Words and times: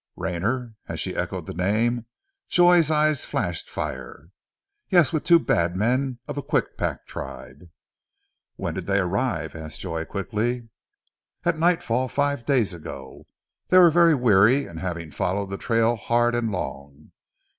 "Rayner!" 0.17 0.73
as 0.87 0.99
she 0.99 1.15
echoed 1.15 1.45
the 1.45 1.53
name 1.53 2.07
Joy's 2.49 2.89
eyes 2.89 3.23
flashed 3.23 3.69
fire. 3.69 4.29
"Yes, 4.89 5.13
with 5.13 5.23
two 5.25 5.37
bad 5.37 5.75
men 5.75 6.17
of 6.27 6.33
the 6.33 6.41
Kwikpak 6.41 7.05
tribe." 7.05 7.69
"When 8.55 8.73
did 8.73 8.87
they 8.87 8.97
arrive?" 8.97 9.55
asked 9.55 9.81
Joy 9.81 10.05
quickly. 10.05 10.69
"At 11.45 11.59
nightfall 11.59 12.07
five 12.07 12.47
days 12.47 12.73
ago. 12.73 13.27
They 13.67 13.77
were 13.77 13.91
very 13.91 14.15
weary, 14.15 14.63
having 14.63 15.11
followed 15.11 15.51
the 15.51 15.57
trail 15.59 15.95
hard 15.97 16.33
and 16.33 16.49
long. 16.49 17.11